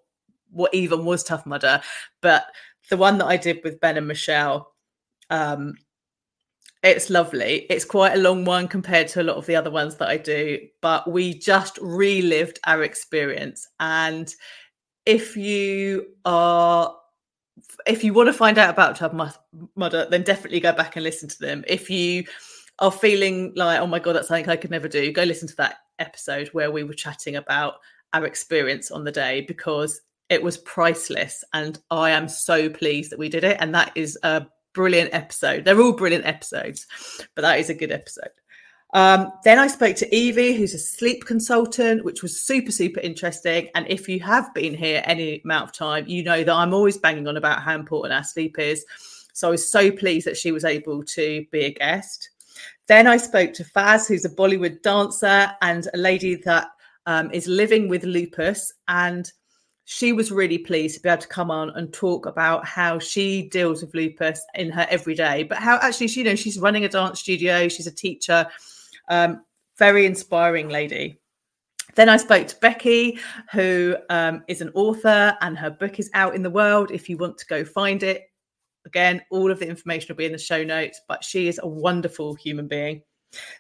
what 0.50 0.72
even 0.72 1.04
was 1.04 1.22
tough 1.22 1.44
mudder. 1.44 1.82
But 2.22 2.46
the 2.88 2.96
one 2.96 3.18
that 3.18 3.26
I 3.26 3.36
did 3.36 3.60
with 3.62 3.78
Benn 3.78 3.98
and 3.98 4.08
Michelle, 4.08 4.72
um, 5.28 5.74
it's 6.82 7.10
lovely. 7.10 7.66
It's 7.70 7.84
quite 7.84 8.14
a 8.14 8.20
long 8.20 8.44
one 8.44 8.68
compared 8.68 9.08
to 9.08 9.22
a 9.22 9.24
lot 9.24 9.36
of 9.36 9.46
the 9.46 9.56
other 9.56 9.70
ones 9.70 9.96
that 9.96 10.08
I 10.08 10.16
do, 10.16 10.60
but 10.80 11.10
we 11.10 11.34
just 11.34 11.78
relived 11.80 12.58
our 12.66 12.82
experience 12.82 13.68
and 13.80 14.32
if 15.06 15.36
you 15.36 16.06
are 16.24 16.94
if 17.86 18.04
you 18.04 18.12
want 18.12 18.28
to 18.28 18.32
find 18.32 18.58
out 18.58 18.70
about 18.70 18.96
Tough 18.96 19.14
Mudder, 19.76 20.06
then 20.10 20.22
definitely 20.22 20.60
go 20.60 20.72
back 20.72 20.96
and 20.96 21.04
listen 21.04 21.28
to 21.28 21.38
them. 21.38 21.64
If 21.66 21.88
you 21.88 22.24
are 22.80 22.92
feeling 22.92 23.52
like, 23.56 23.80
oh 23.80 23.86
my 23.86 23.98
God, 23.98 24.14
that's 24.14 24.28
something 24.28 24.48
I 24.48 24.56
could 24.56 24.70
never 24.70 24.88
do, 24.88 25.12
go 25.12 25.22
listen 25.22 25.48
to 25.48 25.56
that 25.56 25.76
episode 25.98 26.48
where 26.48 26.70
we 26.70 26.84
were 26.84 26.92
chatting 26.92 27.36
about 27.36 27.76
our 28.12 28.26
experience 28.26 28.90
on 28.90 29.04
the 29.04 29.12
day 29.12 29.42
because 29.42 30.00
it 30.28 30.42
was 30.42 30.58
priceless. 30.58 31.44
And 31.54 31.78
I 31.90 32.10
am 32.10 32.28
so 32.28 32.68
pleased 32.68 33.12
that 33.12 33.18
we 33.18 33.28
did 33.28 33.44
it. 33.44 33.56
And 33.60 33.74
that 33.74 33.92
is 33.94 34.18
a 34.22 34.46
brilliant 34.76 35.08
episode. 35.14 35.64
They're 35.64 35.80
all 35.80 35.94
brilliant 35.94 36.26
episodes, 36.26 36.86
but 37.34 37.40
that 37.42 37.58
is 37.58 37.70
a 37.70 37.74
good 37.74 37.90
episode. 37.90 38.30
Um, 38.92 39.32
then 39.42 39.58
I 39.58 39.66
spoke 39.66 39.96
to 39.96 40.14
Evie, 40.14 40.54
who's 40.54 40.74
a 40.74 40.78
sleep 40.78 41.24
consultant, 41.24 42.04
which 42.04 42.22
was 42.22 42.40
super, 42.40 42.70
super 42.70 43.00
interesting. 43.00 43.68
And 43.74 43.86
if 43.88 44.06
you 44.08 44.20
have 44.20 44.52
been 44.54 44.74
here 44.74 45.02
any 45.04 45.40
amount 45.44 45.64
of 45.64 45.72
time, 45.72 46.06
you 46.06 46.22
know 46.22 46.44
that 46.44 46.54
I'm 46.54 46.74
always 46.74 46.98
banging 46.98 47.26
on 47.26 47.38
about 47.38 47.62
how 47.62 47.74
important 47.74 48.14
our 48.14 48.22
sleep 48.22 48.58
is. 48.58 48.84
So 49.32 49.48
I 49.48 49.50
was 49.50 49.70
so 49.70 49.90
pleased 49.90 50.26
that 50.26 50.36
she 50.36 50.52
was 50.52 50.64
able 50.64 51.02
to 51.04 51.44
be 51.50 51.64
a 51.64 51.72
guest. 51.72 52.30
Then 52.86 53.06
I 53.06 53.16
spoke 53.16 53.54
to 53.54 53.64
Farz, 53.64 54.06
who's 54.06 54.24
a 54.26 54.30
Bollywood 54.30 54.82
dancer 54.82 55.50
and 55.62 55.88
a 55.92 55.98
lady 55.98 56.36
that 56.44 56.68
um, 57.06 57.30
is 57.32 57.46
living 57.46 57.88
with 57.88 58.04
lupus. 58.04 58.72
And 58.88 59.30
she 59.86 60.12
was 60.12 60.32
really 60.32 60.58
pleased 60.58 60.96
to 60.96 61.00
be 61.00 61.08
able 61.08 61.22
to 61.22 61.28
come 61.28 61.50
on 61.50 61.70
and 61.70 61.92
talk 61.92 62.26
about 62.26 62.66
how 62.66 62.98
she 62.98 63.48
deals 63.48 63.82
with 63.82 63.94
lupus 63.94 64.44
in 64.56 64.68
her 64.68 64.86
everyday, 64.90 65.44
but 65.44 65.58
how 65.58 65.78
actually, 65.80 66.08
she, 66.08 66.20
you 66.20 66.26
know, 66.26 66.34
she's 66.34 66.58
running 66.58 66.84
a 66.84 66.88
dance 66.88 67.20
studio, 67.20 67.68
she's 67.68 67.86
a 67.86 67.94
teacher 67.94 68.46
um, 69.08 69.44
very 69.78 70.04
inspiring 70.06 70.68
lady. 70.68 71.18
Then 71.94 72.08
I 72.08 72.16
spoke 72.16 72.48
to 72.48 72.56
Becci, 72.56 73.20
who 73.52 73.96
um, 74.10 74.42
is 74.48 74.60
an 74.60 74.70
author, 74.74 75.36
and 75.40 75.56
her 75.56 75.70
book 75.70 75.98
is 75.98 76.10
out 76.14 76.34
in 76.34 76.42
the 76.42 76.50
world. 76.50 76.90
If 76.90 77.08
you 77.08 77.16
want 77.16 77.38
to 77.38 77.46
go 77.46 77.64
find 77.64 78.02
it, 78.02 78.24
again, 78.84 79.22
all 79.30 79.50
of 79.50 79.60
the 79.60 79.68
information 79.68 80.08
will 80.08 80.18
be 80.18 80.26
in 80.26 80.32
the 80.32 80.38
show 80.38 80.62
notes. 80.62 81.00
But 81.08 81.24
she 81.24 81.48
is 81.48 81.60
a 81.62 81.68
wonderful 81.68 82.34
human 82.34 82.68
being. 82.68 83.02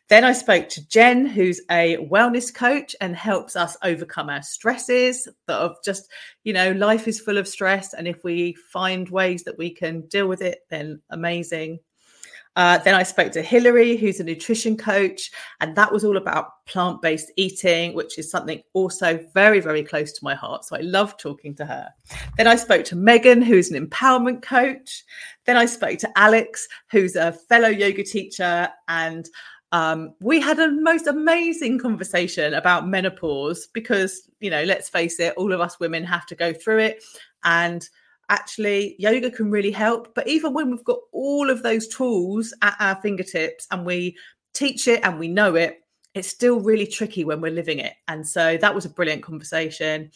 Then 0.08 0.24
I 0.24 0.32
spoke 0.32 0.68
to 0.70 0.88
Jen, 0.88 1.26
who's 1.26 1.60
a 1.70 1.96
wellness 2.10 2.54
coach 2.54 2.94
and 3.00 3.16
helps 3.16 3.56
us 3.56 3.76
overcome 3.82 4.30
our 4.30 4.42
stresses. 4.42 5.26
That 5.46 5.58
of 5.58 5.76
just, 5.84 6.10
you 6.44 6.52
know, 6.52 6.72
life 6.72 7.08
is 7.08 7.20
full 7.20 7.38
of 7.38 7.48
stress. 7.48 7.92
And 7.92 8.06
if 8.06 8.22
we 8.22 8.54
find 8.72 9.08
ways 9.08 9.42
that 9.44 9.58
we 9.58 9.70
can 9.70 10.02
deal 10.02 10.28
with 10.28 10.42
it, 10.42 10.60
then 10.70 11.00
amazing. 11.10 11.80
Uh, 12.56 12.78
then 12.78 12.94
I 12.94 13.02
spoke 13.02 13.32
to 13.32 13.42
Hilary, 13.42 13.96
who's 13.96 14.18
a 14.18 14.24
nutrition 14.24 14.78
coach, 14.78 15.30
and 15.60 15.76
that 15.76 15.92
was 15.92 16.04
all 16.04 16.16
about 16.16 16.64
plant 16.64 17.02
based 17.02 17.30
eating, 17.36 17.92
which 17.92 18.18
is 18.18 18.30
something 18.30 18.62
also 18.72 19.20
very, 19.34 19.60
very 19.60 19.84
close 19.84 20.10
to 20.12 20.24
my 20.24 20.34
heart. 20.34 20.64
So 20.64 20.74
I 20.74 20.80
love 20.80 21.18
talking 21.18 21.54
to 21.56 21.66
her. 21.66 21.90
Then 22.38 22.46
I 22.46 22.56
spoke 22.56 22.84
to 22.86 22.96
Megan, 22.96 23.42
who's 23.42 23.70
an 23.70 23.86
empowerment 23.86 24.40
coach. 24.40 25.04
Then 25.44 25.58
I 25.58 25.66
spoke 25.66 25.98
to 25.98 26.18
Alex, 26.18 26.66
who's 26.90 27.14
a 27.14 27.32
fellow 27.32 27.68
yoga 27.68 28.02
teacher. 28.02 28.70
And 28.88 29.28
um, 29.72 30.14
we 30.20 30.40
had 30.40 30.58
a 30.58 30.70
most 30.70 31.06
amazing 31.06 31.78
conversation 31.78 32.54
about 32.54 32.88
menopause 32.88 33.66
because, 33.72 34.30
you 34.40 34.50
know, 34.50 34.62
let's 34.64 34.88
face 34.88 35.18
it, 35.20 35.34
all 35.36 35.52
of 35.52 35.60
us 35.60 35.80
women 35.80 36.04
have 36.04 36.26
to 36.26 36.34
go 36.34 36.52
through 36.52 36.78
it. 36.78 37.04
And 37.44 37.88
actually 38.28 38.96
yoga 38.98 39.30
can 39.30 39.50
really 39.50 39.70
help. 39.70 40.14
But 40.14 40.28
even 40.28 40.52
when 40.54 40.70
we've 40.70 40.84
got 40.84 40.98
all 41.12 41.50
of 41.50 41.62
those 41.62 41.88
tools 41.88 42.54
at 42.62 42.76
our 42.80 42.96
fingertips 42.96 43.66
and 43.70 43.84
we 43.84 44.16
teach 44.54 44.88
it 44.88 45.00
and 45.04 45.18
we 45.18 45.28
know 45.28 45.54
it, 45.54 45.80
it's 46.14 46.28
still 46.28 46.60
really 46.60 46.86
tricky 46.86 47.24
when 47.24 47.40
we're 47.40 47.52
living 47.52 47.78
it. 47.78 47.92
And 48.08 48.26
so 48.26 48.56
that 48.56 48.74
was 48.74 48.84
a 48.84 48.90
brilliant 48.90 49.22
conversation. 49.22 50.10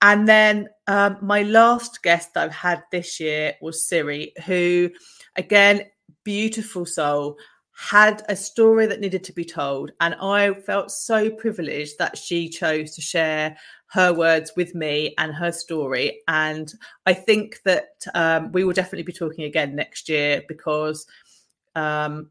And 0.00 0.28
then 0.28 0.68
um, 0.86 1.16
my 1.20 1.42
last 1.42 2.02
guest 2.02 2.34
that 2.34 2.44
I've 2.44 2.54
had 2.54 2.82
this 2.90 3.20
year 3.20 3.54
was 3.60 3.86
Siri, 3.86 4.32
who, 4.46 4.90
again, 5.36 5.82
beautiful 6.24 6.86
soul, 6.86 7.36
had 7.74 8.22
a 8.28 8.36
story 8.36 8.86
that 8.86 9.00
needed 9.00 9.24
to 9.24 9.32
be 9.32 9.44
told. 9.44 9.92
And 10.00 10.14
I 10.20 10.54
felt 10.54 10.90
so 10.90 11.30
privileged 11.30 11.98
that 11.98 12.18
she 12.18 12.48
chose 12.48 12.94
to 12.94 13.00
share 13.00 13.56
her 13.86 14.12
words 14.12 14.52
with 14.56 14.74
me 14.74 15.14
and 15.18 15.34
her 15.34 15.52
story. 15.52 16.20
And 16.28 16.72
I 17.06 17.14
think 17.14 17.60
that 17.64 17.90
um, 18.14 18.52
we 18.52 18.64
will 18.64 18.72
definitely 18.72 19.04
be 19.04 19.12
talking 19.12 19.44
again 19.44 19.74
next 19.74 20.08
year 20.08 20.42
because 20.48 21.06
um, 21.74 22.30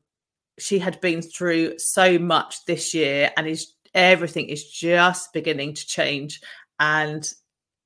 she 0.60 0.80
had 0.80 1.02
been 1.02 1.22
through 1.22 1.80
so 1.80 2.18
much 2.20 2.66
this 2.66 2.94
year 2.94 3.32
and 3.36 3.48
is 3.48 3.74
everything 3.94 4.48
is 4.48 4.70
just 4.70 5.34
beginning 5.34 5.74
to 5.74 5.86
change. 5.86 6.42
And 6.80 7.30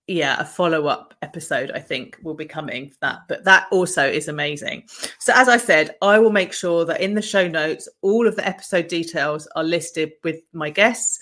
yeah, 0.07 0.39
a 0.39 0.45
follow 0.45 0.85
up 0.87 1.15
episode, 1.21 1.71
I 1.71 1.79
think, 1.79 2.17
will 2.21 2.35
be 2.35 2.45
coming 2.45 2.89
for 2.89 2.97
that. 3.01 3.19
But 3.27 3.43
that 3.45 3.67
also 3.71 4.07
is 4.07 4.27
amazing. 4.27 4.83
So, 5.19 5.33
as 5.35 5.49
I 5.49 5.57
said, 5.57 5.95
I 6.01 6.19
will 6.19 6.31
make 6.31 6.53
sure 6.53 6.85
that 6.85 7.01
in 7.01 7.15
the 7.15 7.21
show 7.21 7.47
notes, 7.47 7.89
all 8.01 8.27
of 8.27 8.35
the 8.35 8.47
episode 8.47 8.87
details 8.87 9.47
are 9.55 9.63
listed 9.63 10.13
with 10.23 10.41
my 10.53 10.69
guests. 10.69 11.19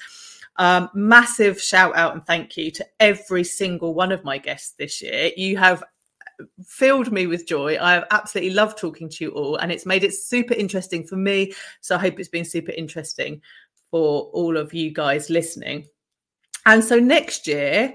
Um, 0.58 0.90
massive 0.94 1.60
shout 1.60 1.96
out 1.96 2.14
and 2.14 2.24
thank 2.28 2.58
you 2.58 2.70
to 2.72 2.86
every 3.00 3.44
single 3.44 3.96
one 3.96 4.12
of 4.12 4.24
my 4.24 4.38
guests 4.38 4.76
this 4.78 5.02
year. 5.02 5.32
You 5.36 5.58
have 5.58 5.84
filled 6.66 7.12
me 7.12 7.26
with 7.26 7.48
joy. 7.48 7.78
I 7.80 7.94
have 7.94 8.06
absolutely 8.12 8.54
loved 8.54 8.78
talking 8.78 9.10
to 9.10 9.24
you 9.24 9.32
all, 9.32 9.56
and 9.58 9.72
it's 9.72 9.86
made 9.86 10.04
it 10.04 10.14
super 10.14 10.54
interesting 10.54 11.06
for 11.06 11.16
me. 11.16 11.54
So 11.82 11.96
I 11.96 12.00
hope 12.00 12.20
it's 12.20 12.30
been 12.30 12.46
super 12.46 12.72
interesting 12.72 13.42
for 13.92 14.24
all 14.34 14.58
of 14.58 14.74
you 14.74 14.92
guys 14.92 15.30
listening. 15.30 15.88
And 16.66 16.84
so 16.84 17.00
next 17.00 17.48
year, 17.48 17.94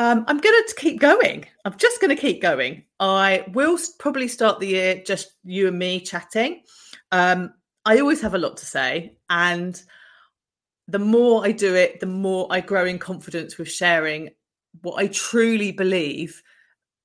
um, 0.00 0.24
I'm 0.28 0.38
going 0.38 0.64
to 0.66 0.74
keep 0.76 0.98
going. 0.98 1.44
I'm 1.66 1.76
just 1.76 2.00
going 2.00 2.08
to 2.08 2.20
keep 2.20 2.40
going. 2.40 2.84
I 3.00 3.44
will 3.52 3.78
probably 3.98 4.28
start 4.28 4.58
the 4.58 4.68
year 4.68 5.02
just 5.06 5.32
you 5.44 5.68
and 5.68 5.78
me 5.78 6.00
chatting. 6.00 6.62
Um, 7.12 7.52
I 7.84 7.98
always 8.00 8.22
have 8.22 8.32
a 8.32 8.38
lot 8.38 8.56
to 8.56 8.64
say, 8.64 9.18
and 9.28 9.80
the 10.88 10.98
more 10.98 11.44
I 11.44 11.52
do 11.52 11.74
it, 11.74 12.00
the 12.00 12.06
more 12.06 12.46
I 12.48 12.62
grow 12.62 12.86
in 12.86 12.98
confidence 12.98 13.58
with 13.58 13.70
sharing 13.70 14.30
what 14.80 14.94
I 14.94 15.08
truly 15.08 15.70
believe 15.70 16.42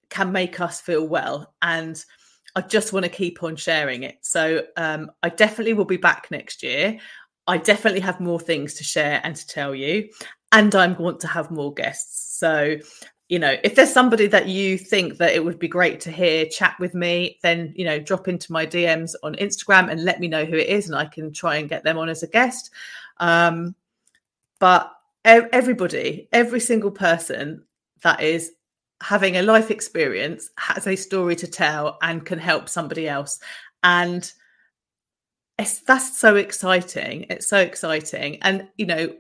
can 0.10 0.32
make 0.32 0.62
us 0.62 0.80
feel 0.80 1.06
well. 1.06 1.54
And 1.62 2.02
I 2.56 2.62
just 2.62 2.94
want 2.94 3.04
to 3.04 3.12
keep 3.12 3.44
on 3.44 3.58
sharing 3.58 4.04
it. 4.04 4.20
So 4.22 4.68
um, 4.78 5.12
I 5.22 5.28
definitely 5.28 5.74
will 5.74 5.84
be 5.84 5.98
back 5.98 6.32
next 6.32 6.64
year. 6.64 6.98
I 7.46 7.58
definitely 7.58 8.00
have 8.00 8.22
more 8.22 8.40
things 8.40 8.74
to 8.76 8.86
share 8.86 9.20
and 9.26 9.36
to 9.36 9.46
tell 9.48 9.76
you. 9.76 10.10
And 10.52 10.74
I 10.76 10.88
want 10.88 11.20
to 11.22 11.28
have 11.28 11.52
more 11.52 11.74
guests. 11.74 12.38
So, 12.38 12.78
you 13.28 13.40
know, 13.40 13.56
if 13.64 13.76
there's 13.76 13.92
somebody 13.92 14.28
that 14.28 14.48
you 14.48 14.78
think 14.78 15.18
that 15.18 15.34
it 15.34 15.44
would 15.44 15.60
be 15.60 15.68
great 15.68 16.00
to 16.02 16.12
hear 16.12 16.46
chat 16.46 16.76
with 16.80 16.94
me, 16.94 17.40
then, 17.42 17.74
you 17.76 17.84
know, 17.84 18.00
drop 18.00 18.28
into 18.28 18.52
my 18.52 18.66
DMs 18.66 19.16
on 19.24 19.36
Instagram 19.36 19.90
and 19.90 20.04
let 20.06 20.20
me 20.20 20.28
know 20.28 20.46
who 20.46 20.56
it 20.56 20.70
is 20.70 20.88
and 20.88 20.96
I 20.96 21.06
can 21.06 21.34
try 21.34 21.58
and 21.58 21.70
get 21.70 21.84
them 21.84 21.98
on 21.98 22.10
as 22.10 22.24
a 22.24 22.28
guest. 22.28 22.70
Um, 23.18 23.76
but 24.60 24.92
everybody, 25.26 26.30
every 26.32 26.60
single 26.60 26.92
person 26.92 27.64
that 28.04 28.22
is 28.22 28.52
having 29.02 29.38
a 29.38 29.42
life 29.42 29.72
experience 29.72 30.50
has 30.58 30.88
a 30.88 30.96
story 30.96 31.36
to 31.36 31.48
tell 31.48 31.98
and 32.02 32.26
can 32.26 32.40
help 32.40 32.70
somebody 32.70 33.08
else. 33.08 33.40
And 33.84 34.32
it's 35.58 35.80
that's 35.82 36.18
so 36.18 36.36
exciting. 36.36 37.26
It's 37.30 37.48
so 37.48 37.60
exciting. 37.60 38.38
And 38.42 38.68
you 38.78 38.86
know, 38.86 39.16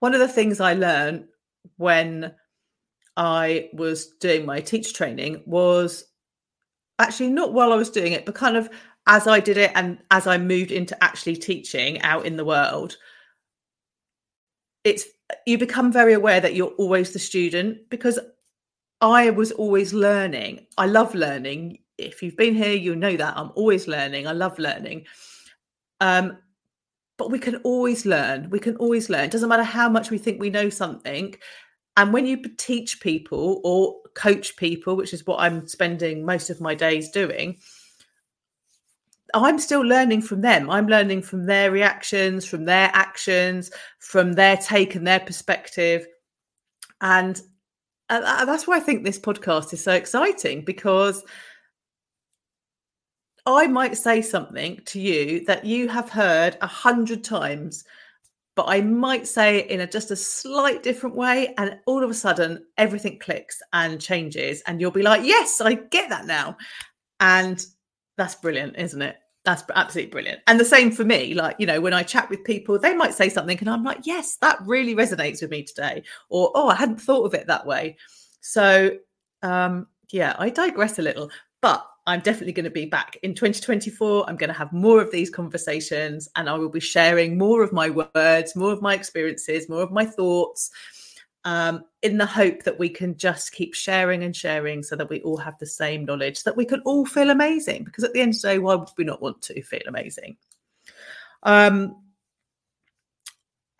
one 0.00 0.14
of 0.14 0.20
the 0.20 0.28
things 0.28 0.60
I 0.60 0.74
learned 0.74 1.26
when 1.76 2.34
I 3.16 3.68
was 3.72 4.06
doing 4.20 4.46
my 4.46 4.60
teacher 4.60 4.92
training 4.92 5.42
was 5.46 6.04
actually 6.98 7.30
not 7.30 7.52
while 7.52 7.72
I 7.72 7.76
was 7.76 7.90
doing 7.90 8.12
it, 8.12 8.24
but 8.24 8.34
kind 8.34 8.56
of 8.56 8.68
as 9.06 9.26
I 9.26 9.40
did 9.40 9.56
it 9.56 9.72
and 9.74 9.98
as 10.10 10.26
I 10.26 10.38
moved 10.38 10.70
into 10.70 11.02
actually 11.02 11.36
teaching 11.36 12.00
out 12.02 12.26
in 12.26 12.36
the 12.36 12.44
world, 12.44 12.96
it's 14.84 15.04
you 15.46 15.58
become 15.58 15.92
very 15.92 16.14
aware 16.14 16.40
that 16.40 16.54
you're 16.54 16.74
always 16.78 17.12
the 17.12 17.18
student 17.18 17.90
because 17.90 18.18
I 19.00 19.30
was 19.30 19.52
always 19.52 19.92
learning. 19.92 20.66
I 20.76 20.86
love 20.86 21.14
learning. 21.14 21.78
If 21.98 22.22
you've 22.22 22.36
been 22.36 22.54
here, 22.54 22.72
you 22.72 22.96
know 22.96 23.16
that 23.16 23.36
I'm 23.36 23.52
always 23.54 23.88
learning. 23.88 24.26
I 24.26 24.32
love 24.32 24.58
learning. 24.58 25.06
Um, 26.00 26.38
but 27.18 27.30
we 27.30 27.38
can 27.38 27.56
always 27.56 28.06
learn. 28.06 28.48
We 28.48 28.60
can 28.60 28.76
always 28.76 29.10
learn. 29.10 29.24
It 29.24 29.30
doesn't 29.32 29.48
matter 29.48 29.62
how 29.64 29.90
much 29.90 30.10
we 30.10 30.16
think 30.16 30.40
we 30.40 30.48
know 30.48 30.70
something. 30.70 31.34
And 31.96 32.12
when 32.12 32.26
you 32.26 32.42
teach 32.56 33.00
people 33.00 33.60
or 33.64 33.96
coach 34.14 34.56
people, 34.56 34.96
which 34.96 35.12
is 35.12 35.26
what 35.26 35.40
I'm 35.40 35.66
spending 35.66 36.24
most 36.24 36.48
of 36.48 36.60
my 36.60 36.74
days 36.74 37.10
doing, 37.10 37.58
I'm 39.34 39.58
still 39.58 39.82
learning 39.82 40.22
from 40.22 40.40
them. 40.40 40.70
I'm 40.70 40.86
learning 40.86 41.22
from 41.22 41.44
their 41.44 41.70
reactions, 41.70 42.46
from 42.46 42.64
their 42.64 42.90
actions, 42.94 43.70
from 43.98 44.32
their 44.34 44.56
take 44.56 44.94
and 44.94 45.06
their 45.06 45.20
perspective. 45.20 46.06
And 47.00 47.40
that's 48.08 48.66
why 48.66 48.76
I 48.76 48.80
think 48.80 49.04
this 49.04 49.18
podcast 49.18 49.72
is 49.72 49.82
so 49.82 49.92
exciting 49.92 50.64
because 50.64 51.24
I 53.56 53.66
might 53.66 53.96
say 53.96 54.20
something 54.22 54.80
to 54.86 55.00
you 55.00 55.44
that 55.46 55.64
you 55.64 55.88
have 55.88 56.10
heard 56.10 56.56
a 56.60 56.66
hundred 56.66 57.24
times, 57.24 57.84
but 58.54 58.66
I 58.68 58.80
might 58.80 59.26
say 59.26 59.58
it 59.58 59.70
in 59.70 59.80
a 59.80 59.86
just 59.86 60.10
a 60.10 60.16
slight 60.16 60.82
different 60.82 61.16
way, 61.16 61.54
and 61.58 61.78
all 61.86 62.02
of 62.02 62.10
a 62.10 62.14
sudden 62.14 62.64
everything 62.76 63.18
clicks 63.18 63.60
and 63.72 64.00
changes, 64.00 64.62
and 64.66 64.80
you'll 64.80 64.90
be 64.90 65.02
like, 65.02 65.24
"Yes, 65.24 65.60
I 65.60 65.74
get 65.74 66.10
that 66.10 66.26
now," 66.26 66.56
and 67.20 67.64
that's 68.16 68.34
brilliant, 68.34 68.76
isn't 68.76 69.00
it? 69.00 69.16
That's 69.44 69.62
absolutely 69.74 70.10
brilliant. 70.10 70.40
And 70.46 70.60
the 70.60 70.64
same 70.64 70.90
for 70.90 71.04
me. 71.04 71.32
Like, 71.32 71.56
you 71.58 71.66
know, 71.66 71.80
when 71.80 71.94
I 71.94 72.02
chat 72.02 72.28
with 72.28 72.44
people, 72.44 72.78
they 72.78 72.94
might 72.94 73.14
say 73.14 73.30
something 73.30 73.58
and 73.58 73.70
I'm 73.70 73.84
like, 73.84 74.00
yes, 74.02 74.36
that 74.42 74.58
really 74.66 74.94
resonates 74.94 75.40
with 75.40 75.50
me 75.50 75.62
today. 75.62 76.02
Or, 76.28 76.50
oh, 76.54 76.68
I 76.68 76.74
hadn't 76.74 77.00
thought 77.00 77.24
of 77.24 77.32
it 77.32 77.46
that 77.46 77.64
way. 77.64 77.96
So, 78.42 78.98
um, 79.42 79.86
yeah, 80.10 80.34
I 80.38 80.50
digress 80.50 80.98
a 80.98 81.02
little, 81.02 81.30
but 81.62 81.86
I'm 82.08 82.20
definitely 82.20 82.54
going 82.54 82.64
to 82.64 82.70
be 82.70 82.86
back 82.86 83.18
in 83.22 83.34
2024. 83.34 84.26
I'm 84.26 84.36
going 84.36 84.48
to 84.48 84.54
have 84.54 84.72
more 84.72 85.02
of 85.02 85.10
these 85.10 85.28
conversations 85.28 86.26
and 86.36 86.48
I 86.48 86.54
will 86.54 86.70
be 86.70 86.80
sharing 86.80 87.36
more 87.36 87.62
of 87.62 87.70
my 87.70 87.90
words, 87.90 88.56
more 88.56 88.72
of 88.72 88.80
my 88.80 88.94
experiences, 88.94 89.68
more 89.68 89.82
of 89.82 89.92
my 89.92 90.06
thoughts 90.06 90.70
um, 91.44 91.84
in 92.00 92.16
the 92.16 92.24
hope 92.24 92.62
that 92.62 92.78
we 92.78 92.88
can 92.88 93.14
just 93.18 93.52
keep 93.52 93.74
sharing 93.74 94.24
and 94.24 94.34
sharing 94.34 94.82
so 94.82 94.96
that 94.96 95.10
we 95.10 95.20
all 95.20 95.36
have 95.36 95.58
the 95.58 95.66
same 95.66 96.06
knowledge, 96.06 96.44
that 96.44 96.56
we 96.56 96.64
can 96.64 96.80
all 96.80 97.04
feel 97.04 97.28
amazing. 97.28 97.84
Because 97.84 98.04
at 98.04 98.14
the 98.14 98.22
end 98.22 98.34
of 98.34 98.40
the 98.40 98.48
day, 98.48 98.58
why 98.58 98.74
would 98.74 98.88
we 98.96 99.04
not 99.04 99.20
want 99.20 99.42
to 99.42 99.60
feel 99.60 99.82
amazing? 99.86 100.38
Um, 101.42 101.94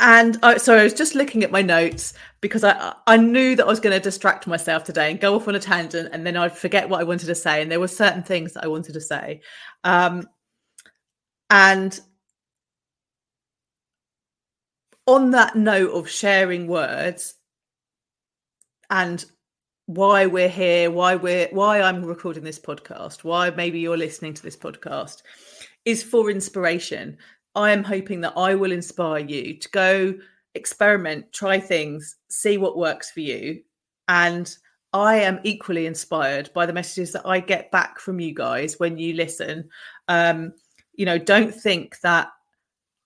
and 0.00 0.38
I, 0.42 0.58
so 0.58 0.76
I 0.76 0.84
was 0.84 0.94
just 0.94 1.14
looking 1.14 1.42
at 1.42 1.50
my 1.50 1.62
notes 1.62 2.14
because 2.40 2.62
I 2.62 2.94
I 3.06 3.16
knew 3.16 3.56
that 3.56 3.64
I 3.64 3.68
was 3.68 3.80
going 3.80 3.94
to 3.96 4.00
distract 4.00 4.46
myself 4.46 4.84
today 4.84 5.10
and 5.10 5.20
go 5.20 5.34
off 5.34 5.48
on 5.48 5.54
a 5.54 5.60
tangent, 5.60 6.10
and 6.12 6.26
then 6.26 6.36
I'd 6.36 6.56
forget 6.56 6.88
what 6.88 7.00
I 7.00 7.04
wanted 7.04 7.26
to 7.26 7.34
say. 7.34 7.62
And 7.62 7.70
there 7.70 7.80
were 7.80 7.88
certain 7.88 8.22
things 8.22 8.52
that 8.52 8.64
I 8.64 8.68
wanted 8.68 8.92
to 8.92 9.00
say, 9.00 9.40
um, 9.84 10.28
and 11.50 11.98
on 15.06 15.30
that 15.32 15.56
note 15.56 15.90
of 15.92 16.08
sharing 16.08 16.68
words, 16.68 17.34
and 18.90 19.24
why 19.86 20.26
we're 20.26 20.50
here, 20.50 20.90
why 20.90 21.16
we're 21.16 21.48
why 21.50 21.80
I'm 21.80 22.04
recording 22.04 22.44
this 22.44 22.58
podcast, 22.58 23.24
why 23.24 23.50
maybe 23.50 23.80
you're 23.80 23.96
listening 23.96 24.34
to 24.34 24.42
this 24.42 24.56
podcast 24.56 25.22
is 25.84 26.02
for 26.04 26.30
inspiration. 26.30 27.16
I 27.58 27.72
am 27.72 27.82
hoping 27.82 28.20
that 28.20 28.34
I 28.36 28.54
will 28.54 28.70
inspire 28.70 29.18
you 29.18 29.54
to 29.58 29.68
go 29.70 30.14
experiment, 30.54 31.32
try 31.32 31.58
things, 31.58 32.14
see 32.30 32.56
what 32.56 32.78
works 32.78 33.10
for 33.10 33.20
you. 33.20 33.62
And 34.06 34.56
I 34.92 35.16
am 35.16 35.40
equally 35.42 35.86
inspired 35.86 36.50
by 36.54 36.66
the 36.66 36.72
messages 36.72 37.12
that 37.12 37.26
I 37.26 37.40
get 37.40 37.72
back 37.72 37.98
from 37.98 38.20
you 38.20 38.32
guys 38.32 38.78
when 38.78 38.96
you 38.96 39.14
listen. 39.14 39.68
Um, 40.06 40.52
you 40.94 41.04
know, 41.04 41.18
don't 41.18 41.52
think 41.52 41.98
that 42.00 42.28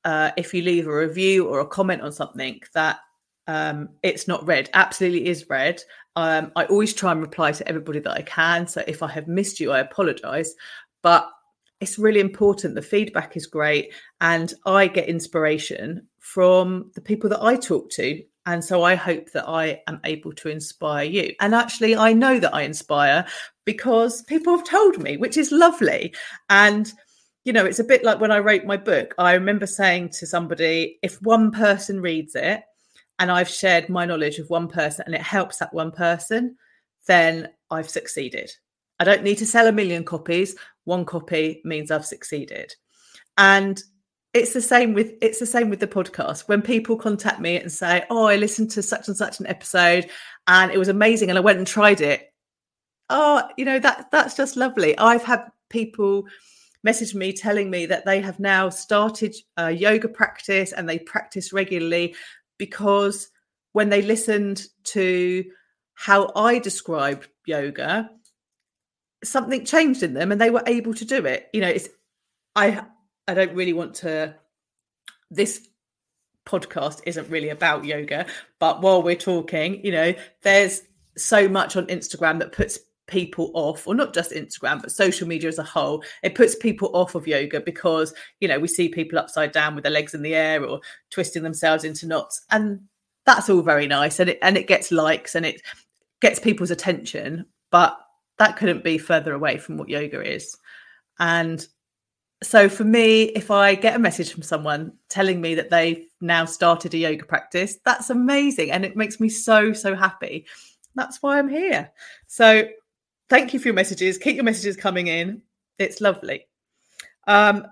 uh, 0.04 0.32
if 0.36 0.52
you 0.52 0.62
leave 0.62 0.86
a 0.86 0.94
review 0.94 1.48
or 1.48 1.60
a 1.60 1.66
comment 1.66 2.02
on 2.02 2.12
something 2.12 2.60
that 2.74 2.98
um, 3.46 3.88
it's 4.02 4.28
not 4.28 4.46
read. 4.46 4.68
Absolutely 4.74 5.28
is 5.28 5.48
read. 5.48 5.82
Um, 6.14 6.52
I 6.56 6.66
always 6.66 6.92
try 6.92 7.10
and 7.10 7.22
reply 7.22 7.52
to 7.52 7.66
everybody 7.66 8.00
that 8.00 8.12
I 8.12 8.22
can. 8.22 8.66
So 8.66 8.82
if 8.86 9.02
I 9.02 9.08
have 9.08 9.28
missed 9.28 9.60
you, 9.60 9.72
I 9.72 9.80
apologize. 9.80 10.54
But 11.02 11.28
it's 11.82 11.98
really 11.98 12.20
important. 12.20 12.76
The 12.76 12.82
feedback 12.82 13.36
is 13.36 13.46
great. 13.46 13.92
And 14.20 14.54
I 14.64 14.86
get 14.86 15.08
inspiration 15.08 16.06
from 16.20 16.90
the 16.94 17.00
people 17.00 17.28
that 17.30 17.42
I 17.42 17.56
talk 17.56 17.90
to. 17.90 18.22
And 18.46 18.64
so 18.64 18.84
I 18.84 18.94
hope 18.94 19.32
that 19.32 19.48
I 19.48 19.82
am 19.88 20.00
able 20.04 20.32
to 20.34 20.48
inspire 20.48 21.04
you. 21.04 21.34
And 21.40 21.54
actually, 21.54 21.96
I 21.96 22.12
know 22.12 22.38
that 22.38 22.54
I 22.54 22.62
inspire 22.62 23.26
because 23.64 24.22
people 24.22 24.56
have 24.56 24.66
told 24.66 24.98
me, 24.98 25.16
which 25.16 25.36
is 25.36 25.52
lovely. 25.52 26.14
And, 26.48 26.92
you 27.44 27.52
know, 27.52 27.64
it's 27.64 27.80
a 27.80 27.84
bit 27.84 28.04
like 28.04 28.20
when 28.20 28.32
I 28.32 28.38
wrote 28.38 28.64
my 28.64 28.76
book. 28.76 29.14
I 29.18 29.34
remember 29.34 29.66
saying 29.66 30.10
to 30.10 30.26
somebody, 30.26 30.98
if 31.02 31.20
one 31.22 31.50
person 31.50 32.00
reads 32.00 32.34
it 32.36 32.62
and 33.18 33.30
I've 33.30 33.48
shared 33.48 33.88
my 33.88 34.04
knowledge 34.04 34.38
of 34.38 34.50
one 34.50 34.68
person 34.68 35.04
and 35.06 35.14
it 35.14 35.20
helps 35.20 35.58
that 35.58 35.74
one 35.74 35.90
person, 35.90 36.56
then 37.06 37.48
I've 37.70 37.90
succeeded. 37.90 38.52
I 38.98 39.04
don't 39.04 39.24
need 39.24 39.38
to 39.38 39.46
sell 39.46 39.66
a 39.66 39.72
million 39.72 40.04
copies. 40.04 40.54
One 40.84 41.04
copy 41.04 41.60
means 41.64 41.90
I've 41.90 42.06
succeeded. 42.06 42.74
And 43.38 43.82
it's 44.34 44.54
the 44.54 44.62
same 44.62 44.94
with 44.94 45.12
it's 45.20 45.38
the 45.38 45.46
same 45.46 45.70
with 45.70 45.80
the 45.80 45.86
podcast. 45.86 46.48
When 46.48 46.62
people 46.62 46.96
contact 46.96 47.40
me 47.40 47.56
and 47.56 47.70
say 47.70 48.04
oh 48.10 48.26
i 48.26 48.36
listened 48.36 48.70
to 48.72 48.82
such 48.82 49.08
and 49.08 49.16
such 49.16 49.40
an 49.40 49.46
episode 49.46 50.08
and 50.46 50.72
it 50.72 50.78
was 50.78 50.88
amazing 50.88 51.28
and 51.28 51.38
i 51.38 51.42
went 51.42 51.58
and 51.58 51.66
tried 51.66 52.00
it. 52.00 52.32
Oh 53.10 53.42
you 53.58 53.64
know 53.64 53.78
that 53.78 54.10
that's 54.10 54.36
just 54.36 54.56
lovely. 54.56 54.96
I've 54.98 55.22
had 55.22 55.44
people 55.68 56.24
message 56.82 57.14
me 57.14 57.32
telling 57.32 57.70
me 57.70 57.86
that 57.86 58.04
they 58.04 58.20
have 58.20 58.40
now 58.40 58.68
started 58.68 59.34
a 59.56 59.70
yoga 59.70 60.08
practice 60.08 60.72
and 60.72 60.88
they 60.88 60.98
practice 60.98 61.52
regularly 61.52 62.14
because 62.58 63.28
when 63.72 63.88
they 63.88 64.02
listened 64.02 64.66
to 64.84 65.44
how 65.94 66.30
i 66.34 66.58
described 66.58 67.28
yoga 67.46 68.10
something 69.24 69.64
changed 69.64 70.02
in 70.02 70.14
them 70.14 70.32
and 70.32 70.40
they 70.40 70.50
were 70.50 70.62
able 70.66 70.92
to 70.92 71.04
do 71.04 71.24
it 71.24 71.48
you 71.52 71.60
know 71.60 71.68
it's 71.68 71.88
i 72.56 72.82
I 73.28 73.34
don't 73.34 73.54
really 73.54 73.72
want 73.72 73.94
to. 73.96 74.34
This 75.30 75.68
podcast 76.46 77.00
isn't 77.06 77.30
really 77.30 77.50
about 77.50 77.84
yoga, 77.84 78.26
but 78.58 78.82
while 78.82 79.02
we're 79.02 79.14
talking, 79.14 79.84
you 79.84 79.92
know, 79.92 80.12
there's 80.42 80.82
so 81.16 81.48
much 81.48 81.76
on 81.76 81.86
Instagram 81.86 82.38
that 82.40 82.52
puts 82.52 82.78
people 83.06 83.50
off, 83.54 83.86
or 83.86 83.94
not 83.94 84.14
just 84.14 84.32
Instagram, 84.32 84.80
but 84.80 84.90
social 84.90 85.28
media 85.28 85.48
as 85.48 85.58
a 85.58 85.62
whole. 85.62 86.02
It 86.22 86.34
puts 86.34 86.54
people 86.54 86.90
off 86.94 87.14
of 87.14 87.26
yoga 87.26 87.60
because, 87.60 88.12
you 88.40 88.48
know, 88.48 88.58
we 88.58 88.68
see 88.68 88.88
people 88.88 89.18
upside 89.18 89.52
down 89.52 89.74
with 89.74 89.84
their 89.84 89.92
legs 89.92 90.14
in 90.14 90.22
the 90.22 90.34
air 90.34 90.64
or 90.64 90.80
twisting 91.10 91.42
themselves 91.42 91.84
into 91.84 92.06
knots. 92.06 92.42
And 92.50 92.80
that's 93.24 93.48
all 93.48 93.62
very 93.62 93.86
nice. 93.86 94.18
And 94.18 94.30
it 94.30 94.38
and 94.42 94.56
it 94.56 94.66
gets 94.66 94.90
likes 94.90 95.34
and 95.34 95.46
it 95.46 95.62
gets 96.20 96.40
people's 96.40 96.70
attention, 96.70 97.46
but 97.70 97.98
that 98.38 98.56
couldn't 98.56 98.84
be 98.84 98.98
further 98.98 99.32
away 99.32 99.58
from 99.58 99.76
what 99.76 99.88
yoga 99.88 100.20
is. 100.20 100.56
And 101.18 101.66
so 102.42 102.68
for 102.68 102.84
me, 102.84 103.24
if 103.24 103.50
I 103.50 103.74
get 103.74 103.94
a 103.94 104.00
message 104.00 104.32
from 104.32 104.42
someone 104.42 104.92
telling 105.08 105.40
me 105.40 105.54
that 105.54 105.70
they've 105.70 106.04
now 106.20 106.44
started 106.44 106.92
a 106.94 106.98
yoga 106.98 107.24
practice, 107.24 107.78
that's 107.84 108.10
amazing. 108.10 108.70
And 108.70 108.84
it 108.84 108.96
makes 108.96 109.20
me 109.20 109.28
so, 109.28 109.72
so 109.72 109.94
happy. 109.94 110.46
That's 110.94 111.22
why 111.22 111.38
I'm 111.38 111.48
here. 111.48 111.90
So 112.26 112.68
thank 113.28 113.54
you 113.54 113.60
for 113.60 113.68
your 113.68 113.74
messages. 113.74 114.18
Keep 114.18 114.36
your 114.36 114.44
messages 114.44 114.76
coming 114.76 115.06
in. 115.06 115.42
It's 115.78 116.00
lovely. 116.00 116.46
Um, 117.26 117.66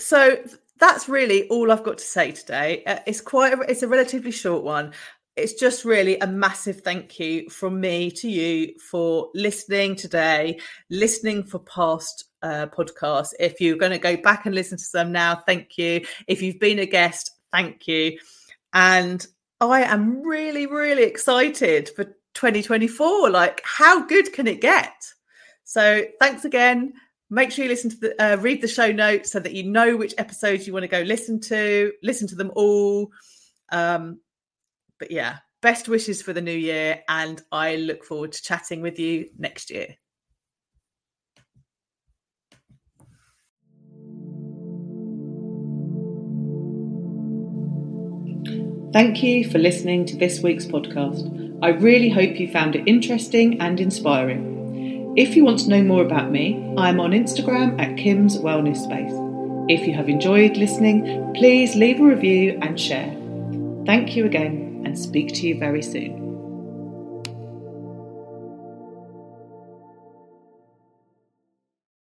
so 0.00 0.38
that's 0.80 1.08
really 1.08 1.48
all 1.48 1.70
I've 1.70 1.84
got 1.84 1.98
to 1.98 2.04
say 2.04 2.32
today. 2.32 2.82
Uh, 2.84 2.98
it's 3.06 3.20
quite 3.20 3.54
a, 3.54 3.60
it's 3.62 3.82
a 3.82 3.88
relatively 3.88 4.32
short 4.32 4.64
one. 4.64 4.92
It's 5.36 5.54
just 5.54 5.84
really 5.84 6.16
a 6.20 6.28
massive 6.28 6.82
thank 6.82 7.18
you 7.18 7.50
from 7.50 7.80
me 7.80 8.10
to 8.12 8.30
you 8.30 8.74
for 8.78 9.30
listening 9.34 9.96
today, 9.96 10.60
listening 10.90 11.42
for 11.42 11.58
past 11.58 12.26
uh, 12.42 12.66
podcasts. 12.66 13.32
If 13.40 13.60
you're 13.60 13.76
going 13.76 13.90
to 13.90 13.98
go 13.98 14.16
back 14.16 14.46
and 14.46 14.54
listen 14.54 14.78
to 14.78 14.92
them 14.92 15.10
now, 15.10 15.42
thank 15.44 15.76
you. 15.76 16.06
If 16.28 16.40
you've 16.40 16.60
been 16.60 16.78
a 16.78 16.86
guest, 16.86 17.32
thank 17.52 17.88
you. 17.88 18.16
And 18.72 19.26
I 19.60 19.82
am 19.82 20.22
really, 20.22 20.66
really 20.66 21.02
excited 21.02 21.90
for 21.96 22.04
2024. 22.34 23.30
Like, 23.30 23.60
how 23.64 24.06
good 24.06 24.32
can 24.32 24.46
it 24.46 24.60
get? 24.60 24.94
So, 25.64 26.04
thanks 26.20 26.44
again. 26.44 26.92
Make 27.28 27.50
sure 27.50 27.64
you 27.64 27.70
listen 27.70 27.90
to 27.90 27.96
the 27.96 28.22
uh, 28.22 28.36
read 28.36 28.60
the 28.60 28.68
show 28.68 28.92
notes 28.92 29.32
so 29.32 29.40
that 29.40 29.54
you 29.54 29.64
know 29.64 29.96
which 29.96 30.14
episodes 30.18 30.66
you 30.66 30.72
want 30.72 30.84
to 30.84 30.88
go 30.88 31.00
listen 31.00 31.40
to. 31.40 31.92
Listen 32.04 32.28
to 32.28 32.36
them 32.36 32.52
all. 32.54 33.10
Um, 33.72 34.20
but 34.98 35.10
yeah, 35.10 35.38
best 35.62 35.88
wishes 35.88 36.22
for 36.22 36.32
the 36.32 36.42
new 36.42 36.52
year, 36.52 37.02
and 37.08 37.40
I 37.50 37.76
look 37.76 38.04
forward 38.04 38.32
to 38.32 38.42
chatting 38.42 38.82
with 38.82 38.98
you 38.98 39.30
next 39.38 39.70
year. 39.70 39.96
Thank 48.92 49.24
you 49.24 49.50
for 49.50 49.58
listening 49.58 50.06
to 50.06 50.16
this 50.16 50.40
week's 50.40 50.66
podcast. 50.66 51.58
I 51.62 51.70
really 51.70 52.10
hope 52.10 52.38
you 52.38 52.52
found 52.52 52.76
it 52.76 52.86
interesting 52.86 53.60
and 53.60 53.80
inspiring. 53.80 55.14
If 55.16 55.34
you 55.34 55.44
want 55.44 55.60
to 55.60 55.68
know 55.68 55.82
more 55.82 56.02
about 56.02 56.30
me, 56.30 56.74
I'm 56.78 57.00
on 57.00 57.10
Instagram 57.10 57.80
at 57.80 57.96
Kim's 57.96 58.38
Wellness 58.38 58.84
Space. 58.84 59.12
If 59.68 59.86
you 59.86 59.94
have 59.94 60.08
enjoyed 60.08 60.56
listening, 60.56 61.32
please 61.34 61.74
leave 61.74 62.00
a 62.00 62.04
review 62.04 62.58
and 62.62 62.78
share. 62.78 63.10
Thank 63.86 64.14
you 64.14 64.26
again 64.26 64.63
speak 64.96 65.34
to 65.34 65.46
you 65.46 65.58
very 65.58 65.82
soon. 65.82 66.23